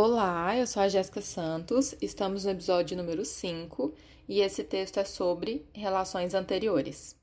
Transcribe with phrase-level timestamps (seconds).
[0.00, 3.92] Olá, eu sou a Jéssica Santos, estamos no episódio número 5
[4.28, 7.16] e esse texto é sobre relações anteriores.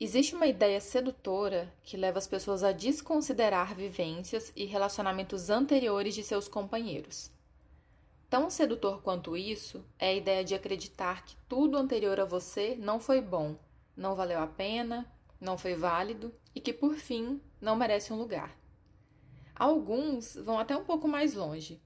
[0.00, 6.24] Existe uma ideia sedutora que leva as pessoas a desconsiderar vivências e relacionamentos anteriores de
[6.24, 7.30] seus companheiros.
[8.28, 12.98] Tão sedutor quanto isso é a ideia de acreditar que tudo anterior a você não
[12.98, 13.54] foi bom,
[13.96, 15.06] não valeu a pena,
[15.42, 18.56] não foi válido e que, por fim, não merece um lugar.
[19.54, 21.82] Alguns vão até um pouco mais longe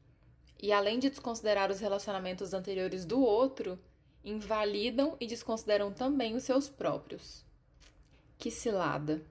[0.60, 3.78] e, além de desconsiderar os relacionamentos anteriores do outro,
[4.22, 7.44] invalidam e desconsideram também os seus próprios.
[8.38, 9.24] Que cilada!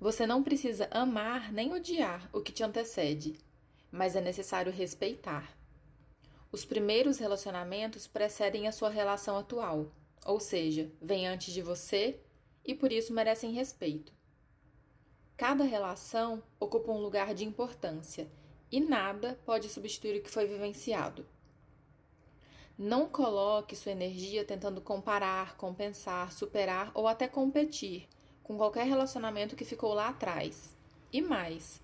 [0.00, 3.38] Você não precisa amar nem odiar o que te antecede,
[3.90, 5.56] mas é necessário respeitar.
[6.50, 9.92] Os primeiros relacionamentos precedem a sua relação atual,
[10.24, 12.20] ou seja, vem antes de você
[12.68, 14.12] e por isso merecem respeito.
[15.38, 18.28] Cada relação ocupa um lugar de importância
[18.70, 21.26] e nada pode substituir o que foi vivenciado.
[22.76, 28.06] Não coloque sua energia tentando comparar, compensar, superar ou até competir
[28.42, 30.76] com qualquer relacionamento que ficou lá atrás.
[31.10, 31.80] E mais,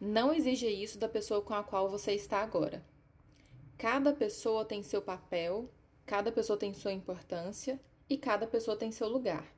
[0.00, 2.84] não exija isso da pessoa com a qual você está agora.
[3.78, 5.70] Cada pessoa tem seu papel,
[6.04, 9.54] cada pessoa tem sua importância e cada pessoa tem seu lugar.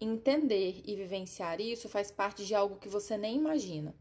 [0.00, 3.94] Entender e vivenciar isso faz parte de algo que você nem imagina.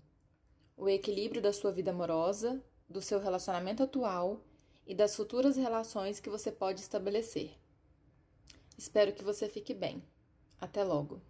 [0.78, 4.41] O equilíbrio da sua vida amorosa, do seu relacionamento atual
[4.88, 7.52] e das futuras relações que você pode estabelecer.
[8.78, 10.02] Espero que você fique bem.
[10.58, 11.22] Até logo!